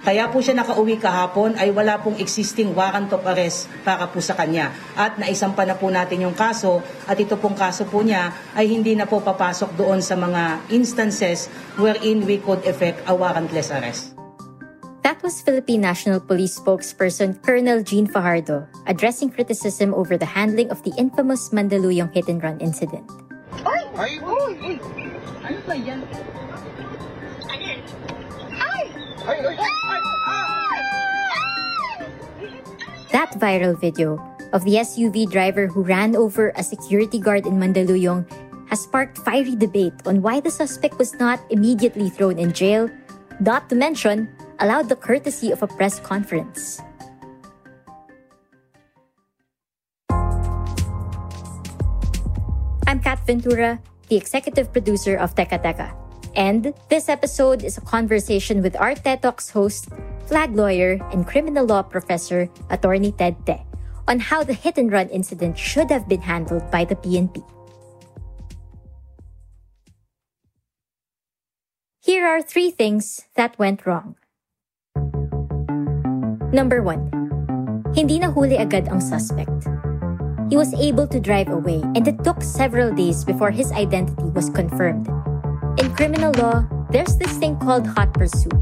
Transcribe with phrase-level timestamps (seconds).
[0.00, 4.32] Kaya po siya nakauwi kahapon ay wala pong existing warrant of arrest para po sa
[4.32, 4.72] kanya.
[4.96, 8.96] At naisampa na po natin yung kaso at ito pong kaso po niya ay hindi
[8.96, 14.16] na po papasok doon sa mga instances wherein we could effect a warrantless arrest.
[15.04, 20.80] That was Philippine National Police spokesperson Colonel Jean Fajardo addressing criticism over the handling of
[20.80, 23.04] the infamous Mandaluyong hit and run incident.
[23.68, 23.84] Ay!
[24.00, 24.12] Ay!
[24.16, 24.80] Uy!
[25.44, 26.00] Ano ba yan?
[33.10, 34.16] That viral video
[34.52, 38.24] of the SUV driver who ran over a security guard in Mandaluyong
[38.68, 42.88] has sparked fiery debate on why the suspect was not immediately thrown in jail,
[43.40, 46.80] not to mention allowed the courtesy of a press conference.
[52.86, 56.09] I'm Kat Ventura, the executive producer of Teka Teka.
[56.34, 59.88] And this episode is a conversation with our TED Talks host,
[60.26, 63.58] flag lawyer, and criminal law professor, attorney Ted Te,
[64.06, 67.42] on how the hit and run incident should have been handled by the PNP.
[72.00, 74.16] Here are three things that went wrong.
[76.50, 77.10] Number one,
[77.94, 79.66] hindi nahuli agad ang suspect.
[80.50, 84.50] He was able to drive away and it took several days before his identity was
[84.50, 85.06] confirmed.
[85.80, 88.52] In criminal law, there's this thing called hot pursuit.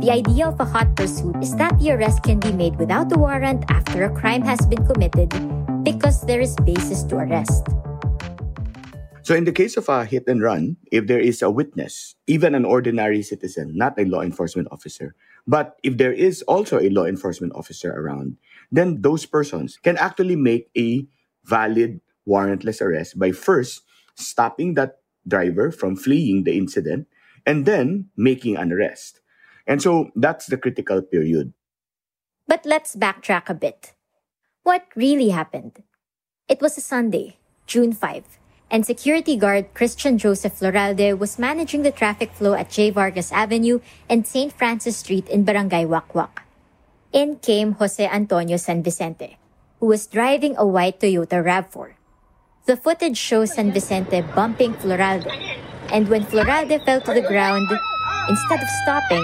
[0.00, 3.18] The idea of a hot pursuit is that the arrest can be made without a
[3.20, 5.28] warrant after a crime has been committed
[5.84, 7.68] because there is basis to arrest.
[9.20, 12.54] So, in the case of a hit and run, if there is a witness, even
[12.54, 15.14] an ordinary citizen, not a law enforcement officer,
[15.46, 18.38] but if there is also a law enforcement officer around,
[18.72, 21.04] then those persons can actually make a
[21.44, 23.84] valid warrantless arrest by first
[24.16, 27.08] stopping that driver from fleeing the incident
[27.46, 29.20] and then making an arrest.
[29.66, 31.52] And so that's the critical period.
[32.46, 33.94] But let's backtrack a bit.
[34.62, 35.82] What really happened?
[36.48, 37.36] It was a Sunday,
[37.66, 38.24] June 5,
[38.70, 42.90] and security guard Christian Joseph Floralde was managing the traffic flow at J.
[42.90, 44.52] Vargas Avenue and St.
[44.52, 46.44] Francis Street in Barangay Wakwak.
[47.12, 49.38] In came Jose Antonio San Vicente,
[49.80, 51.94] who was driving a white Toyota RAV4.
[52.64, 55.28] The footage shows San Vicente bumping Floralde,
[55.92, 57.68] and when Floralde fell to the ground,
[58.26, 59.20] instead of stopping,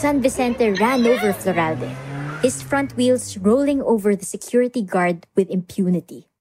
[0.00, 1.92] San Vicente ran over Floralde,
[2.40, 6.32] his front wheels rolling over the security guard with impunity.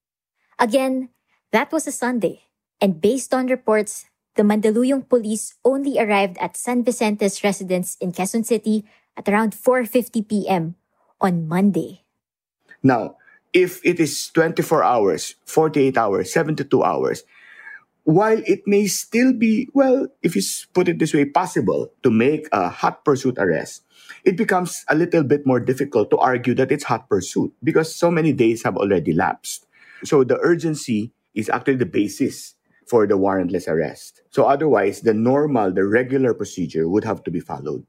[0.58, 1.10] Again,
[1.52, 2.48] that was a Sunday,
[2.80, 4.06] and based on reports,
[4.40, 8.88] the Mandaluyong police only arrived at San Vicente's residence in Quezon City
[9.20, 10.80] at around 4:50 p.m.
[11.20, 12.08] on Monday.
[12.80, 13.19] Now,
[13.54, 17.24] if it is 24 hours, 48 hours, 72 hours,
[18.04, 20.42] while it may still be, well, if you
[20.74, 23.84] put it this way, possible to make a hot pursuit arrest,
[24.24, 28.10] it becomes a little bit more difficult to argue that it's hot pursuit because so
[28.10, 29.68] many days have already lapsed.
[30.04, 32.56] So the urgency is actually the basis
[32.88, 34.22] for the warrantless arrest.
[34.32, 37.86] So otherwise, the normal, the regular procedure would have to be followed.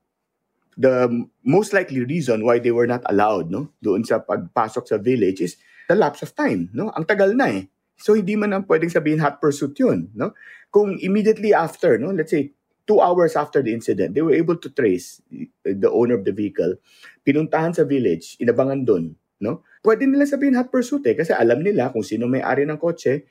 [0.78, 1.10] The
[1.42, 5.58] most likely reason why they were not allowed, no, doon sa pagpasok sa village is
[5.90, 6.94] the lapse of time, no?
[6.94, 7.62] Ang tagal na eh.
[8.00, 10.32] So hindi man ang pwedeng sabihin hot pursuit yun, no?
[10.70, 12.54] Kung immediately after, no, let's say
[12.86, 15.20] two hours after the incident, they were able to trace
[15.62, 16.78] the owner of the vehicle,
[17.26, 19.12] pinuntahan sa village, inabangan doon,
[19.42, 19.66] no?
[19.84, 23.26] Pwede nila sabihin hot pursuit eh, kasi alam nila kung sino may-ari ng kotse,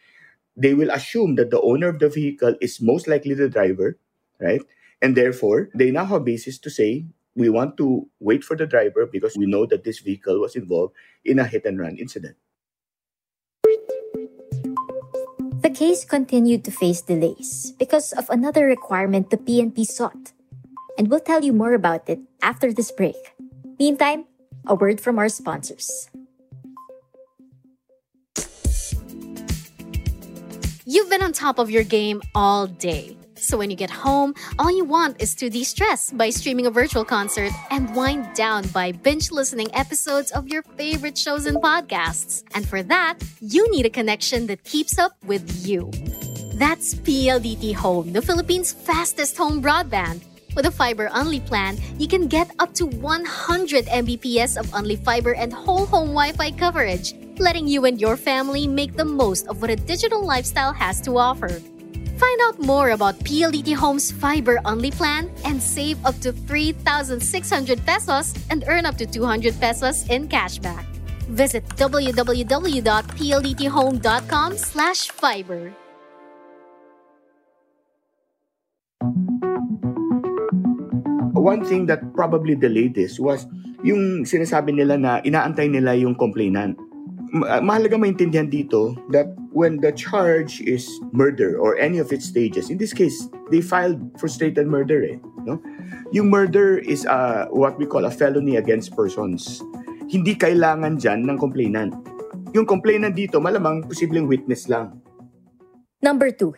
[0.60, 3.96] they will assume that the owner of the vehicle is most likely the driver,
[4.38, 4.62] right?
[5.00, 7.08] And therefore, they now have basis to say,
[7.40, 10.94] we want to wait for the driver because we know that this vehicle was involved
[11.24, 12.36] in a hit and run incident.
[15.64, 20.34] The case continued to face delays because of another requirement the PNP sought.
[20.98, 23.16] And we'll tell you more about it after this break.
[23.80, 24.26] Meantime,
[24.68, 26.10] a word from our sponsors.
[30.84, 33.16] You've been on top of your game all day.
[33.42, 36.72] So when you get home, all you want is to de stress by streaming a
[36.72, 42.44] virtual concert and wind down by binge listening episodes of your favorite shows and podcasts.
[42.54, 45.90] And for that, you need a connection that keeps up with you.
[46.56, 50.22] That's PLDT Home, the Philippines' fastest home broadband.
[50.56, 55.34] With a fiber only plan, you can get up to 100 Mbps of only fiber
[55.34, 59.62] and whole home Wi Fi coverage, letting you and your family make the most of
[59.62, 61.62] what a digital lifestyle has to offer.
[62.20, 67.24] Find out more about PLDT Home's fiber only plan and save up to 3,600
[67.88, 70.84] pesos and earn up to 200 pesos in cashback.
[71.32, 75.72] Visit www.pldthome.com slash fiber.
[81.40, 83.48] One thing that probably delayed this was
[83.80, 86.76] yung sinasabi nila na inaantay nila yung complainant.
[87.30, 92.70] Ma- mahalaga maintindihan dito that when the charge is murder or any of its stages,
[92.70, 95.18] in this case, they filed frustrated murder eh.
[95.46, 95.62] No?
[96.10, 99.62] Yung murder is uh, what we call a felony against persons.
[100.10, 101.94] Hindi kailangan dyan ng complainant.
[102.58, 104.98] Yung complainant dito, malamang posibleng witness lang.
[106.02, 106.58] Number 2.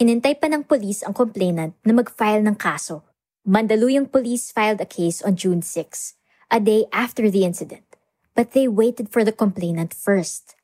[0.00, 3.04] Hinintay pa ng police ang complainant na mag-file ng kaso.
[3.44, 6.16] Mandaluyong police filed a case on June 6,
[6.48, 7.89] a day after the incident.
[8.34, 10.54] But they waited for the complainant first.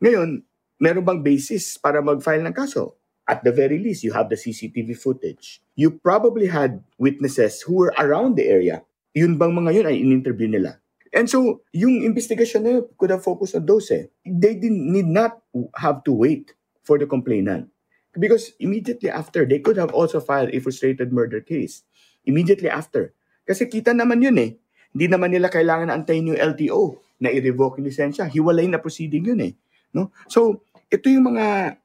[0.00, 0.42] Ngayon,
[0.80, 2.96] meron bang basis para mag-file ng kaso?
[3.28, 5.62] At the very least, you have the CCTV footage.
[5.78, 8.82] You probably had witnesses who were around the area.
[9.14, 10.82] Yun bang mga yun ay in-interview nila?
[11.10, 14.10] And so, yung investigation na yun could have focused on those eh.
[14.26, 15.42] They did, need not
[15.78, 17.70] have to wait for the complainant.
[18.14, 21.86] Because immediately after, they could have also filed a frustrated murder case.
[22.26, 23.14] Immediately after.
[23.46, 24.50] Kasi kita naman yun eh.
[24.90, 28.26] Hindi naman nila kailangan antayin yung LTO na i-revoke yung lisensya.
[28.26, 29.52] Hiwalay na proceeding yun eh.
[29.94, 30.10] No?
[30.26, 31.78] So, ito yung mga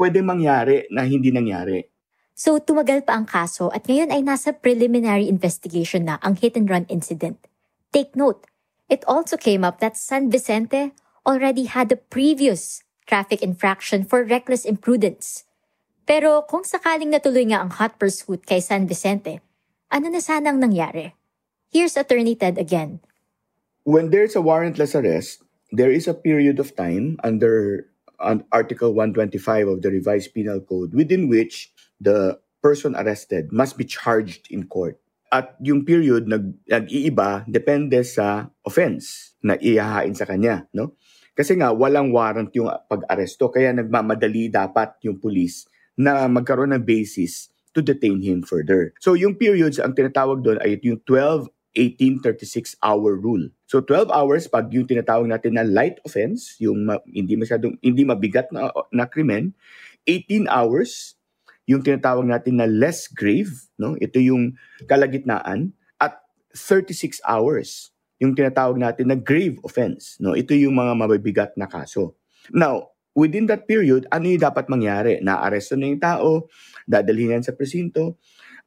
[0.00, 1.84] pwedeng mangyari na hindi nangyari.
[2.40, 6.72] So tumagal pa ang kaso at ngayon ay nasa preliminary investigation na ang hit and
[6.72, 7.36] run incident.
[7.92, 8.48] Take note,
[8.88, 10.96] it also came up that San Vicente
[11.28, 15.44] already had a previous traffic infraction for reckless imprudence.
[16.08, 19.44] Pero kung sakaling natuloy nga ang hot pursuit kay San Vicente,
[19.92, 21.12] ano na sanang nangyari?
[21.70, 22.98] Here's Attorney Ted again.
[23.86, 27.86] When there's a warrantless arrest, there is a period of time under
[28.50, 29.38] Article 125
[29.70, 31.70] of the Revised Penal Code within which
[32.02, 34.98] the person arrested must be charged in court.
[35.30, 40.98] At yung period nag, nag-iiba depende sa offense na ihahain sa kanya, no?
[41.38, 47.46] Kasi nga walang warrant yung pag-aresto kaya nagmamadali dapat yung police na magkaroon ng basis
[47.70, 48.90] to detain him further.
[48.98, 53.50] So yung periods ang tinatawag doon ay yung 12 18 36 hour rule.
[53.70, 58.02] So 12 hours pag yung tinatawag natin na light offense, yung ma- hindi masyadong hindi
[58.02, 59.54] mabigat na na krimen,
[60.06, 61.14] 18 hours
[61.70, 63.94] yung tinatawag natin na less grave, no?
[63.94, 64.58] Ito yung
[64.90, 65.70] kalagitnaan
[66.02, 66.18] at
[66.58, 70.34] 36 hours yung tinatawag natin na grave offense, no?
[70.34, 72.18] Ito yung mga mabibigat na kaso.
[72.50, 75.22] Now, within that period, ano yung dapat mangyari?
[75.22, 76.50] Naaresto na yung tao,
[76.84, 78.18] dadalhin yan sa presinto,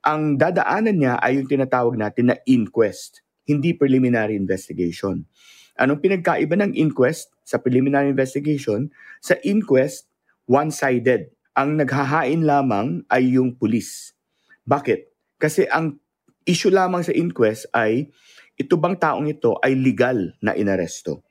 [0.04, 5.24] ang dadaanan niya ay yung tinatawag natin na inquest, hindi preliminary investigation.
[5.80, 8.92] Anong pinagkaiba ng inquest sa preliminary investigation?
[9.24, 10.12] Sa inquest,
[10.46, 11.32] one-sided.
[11.56, 14.12] Ang naghahain lamang ay yung pulis.
[14.68, 15.08] Bakit?
[15.40, 15.98] Kasi ang
[16.44, 18.12] issue lamang sa inquest ay
[18.60, 21.24] ito bang taong ito ay legal na inaresto.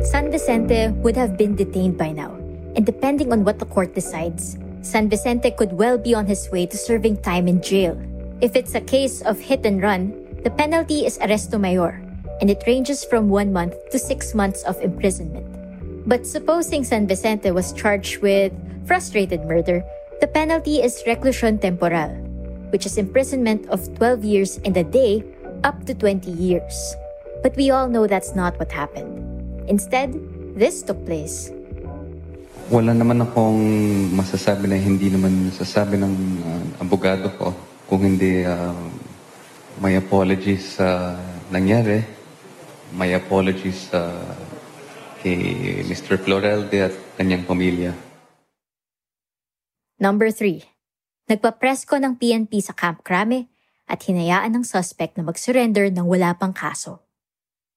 [0.00, 2.32] San Vicente would have been detained by now,
[2.72, 6.66] and depending on what the court decides, San Vicente could well be on his way
[6.66, 7.98] to serving time in jail.
[8.40, 11.98] If it's a case of hit and run, the penalty is arresto mayor,
[12.40, 15.46] and it ranges from one month to six months of imprisonment.
[16.06, 18.54] But supposing San Vicente was charged with
[18.86, 19.82] frustrated murder,
[20.20, 22.14] the penalty is reclusion temporal,
[22.70, 25.24] which is imprisonment of 12 years and a day
[25.64, 26.94] up to 20 years.
[27.42, 29.18] But we all know that's not what happened.
[29.68, 30.14] Instead,
[30.54, 31.50] this took place
[32.68, 33.60] wala naman akong
[34.12, 37.56] masasabi na hindi naman masasabi ng uh, abogado ko
[37.88, 38.76] kung hindi uh,
[39.80, 42.04] may apologies sa uh, nangyari,
[42.92, 44.36] may apologies uh,
[45.24, 45.40] kay
[45.88, 46.20] Mr.
[46.20, 47.96] Florelde at kanyang pamilya.
[49.96, 50.62] Number 3.
[51.32, 53.48] Nagpa-presko ng PNP sa Camp Crame
[53.88, 57.00] at hinayaan ng suspect na mag-surrender ng wala pang kaso.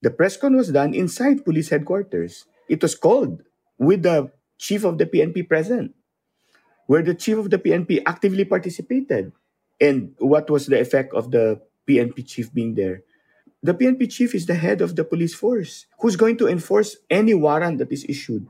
[0.03, 2.43] The press con was done inside police headquarters.
[2.67, 3.39] It was called
[3.79, 5.97] with the chief of the PNP present,
[6.85, 9.33] where the chief of the PNP actively participated.
[9.81, 11.57] And what was the effect of the
[11.89, 13.01] PNP chief being there?
[13.65, 17.33] The PNP chief is the head of the police force who's going to enforce any
[17.33, 18.45] warrant that is issued.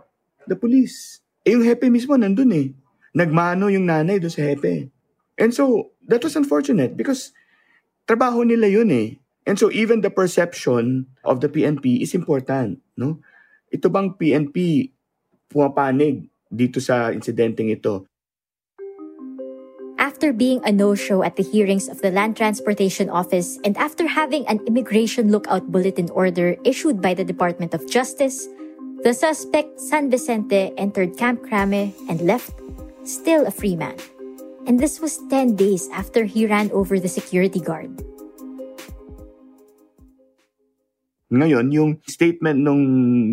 [0.47, 1.21] the police.
[1.45, 2.67] Eh, yung hepe mismo nandun eh.
[3.15, 4.89] Nagmano yung nanay doon sa hepe.
[5.39, 7.33] And so, that was unfortunate because
[8.05, 9.17] trabaho nila yun eh.
[9.45, 12.83] And so, even the perception of the PNP is important.
[12.93, 13.17] No?
[13.73, 14.91] Ito bang PNP
[15.51, 18.07] pumapanig dito sa insidenteng ito?
[20.01, 24.47] After being a no-show at the hearings of the Land Transportation Office and after having
[24.47, 28.49] an immigration lookout bulletin order issued by the Department of Justice,
[29.03, 32.53] the suspect San Vicente entered Camp Crame and left
[33.03, 33.97] still a free man.
[34.65, 37.89] And this was 10 days after he ran over the security guard.
[41.31, 42.83] Ngayon, yung statement nung,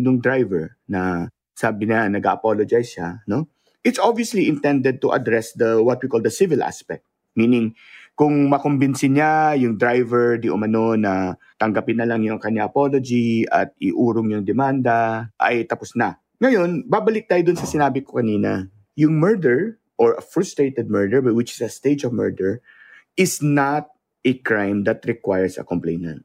[0.01, 3.51] nung driver na sabi na nag-apologize siya, no?
[3.83, 7.03] It's obviously intended to address the what we call the civil aspect.
[7.35, 7.75] Meaning,
[8.15, 13.75] kung makumbinsi niya yung driver di umano na tanggapin na lang yung kanya apology at
[13.79, 16.19] iurong yung demanda, ay tapos na.
[16.39, 18.67] Ngayon, babalik tayo dun sa sinabi ko kanina.
[18.95, 22.63] Yung murder or a frustrated murder, which is a stage of murder,
[23.19, 23.91] is not
[24.23, 26.23] a crime that requires a complainant.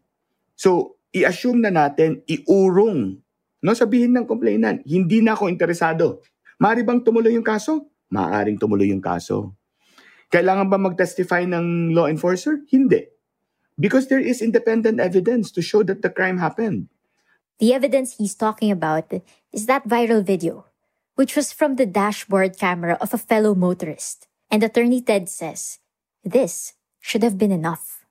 [0.55, 3.23] So, i-assume na natin, iurong.
[3.65, 6.21] No, sabihin ng complainant, hindi na ako interesado.
[6.61, 7.89] Maari bang tumuloy yung kaso?
[8.13, 9.57] Maaring tumuloy yung kaso.
[10.29, 12.61] Kailangan ba mag-testify ng law enforcer?
[12.69, 13.09] Hindi.
[13.81, 16.93] Because there is independent evidence to show that the crime happened.
[17.57, 19.09] The evidence he's talking about
[19.49, 20.69] is that viral video,
[21.17, 24.29] which was from the dashboard camera of a fellow motorist.
[24.53, 25.81] And Attorney Ted says,
[26.21, 28.04] this should have been enough.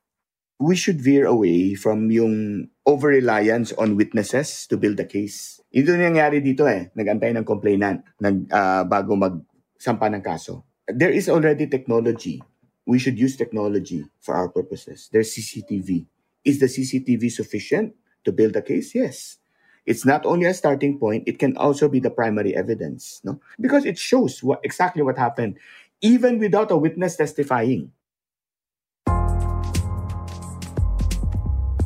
[0.63, 5.59] We should veer away from yung over-reliance on witnesses to build a case.
[5.75, 6.87] Ito nangyari dito eh.
[6.95, 10.63] Nag-antay ng complainant nag, ah, bago magsampa ng kaso.
[10.87, 12.39] There is already technology.
[12.87, 15.11] We should use technology for our purposes.
[15.11, 16.07] There's CCTV.
[16.47, 18.95] Is the CCTV sufficient to build a case?
[18.95, 19.39] Yes.
[19.83, 23.19] It's not only a starting point, it can also be the primary evidence.
[23.23, 23.39] No?
[23.59, 25.59] Because it shows what, exactly what happened,
[25.99, 27.91] even without a witness testifying.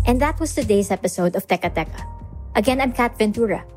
[0.07, 1.99] And that was today's episode of Teka Teka.
[2.55, 3.67] Again, I'm Kat Ventura.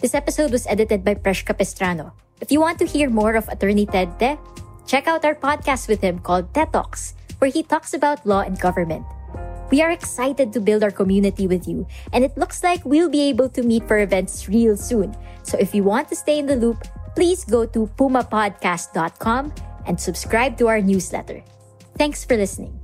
[0.00, 2.16] This episode was edited by Presh Capistrano.
[2.40, 4.40] If you want to hear more of Attorney Ted Te,
[4.88, 8.58] check out our podcast with him called TED Talks, where he talks about law and
[8.58, 9.04] government.
[9.68, 11.86] We are excited to build our community with you,
[12.16, 15.12] and it looks like we'll be able to meet for events real soon.
[15.44, 16.80] So if you want to stay in the loop,
[17.12, 19.52] please go to pumapodcast.com
[19.84, 21.44] and subscribe to our newsletter.
[22.00, 22.83] Thanks for listening.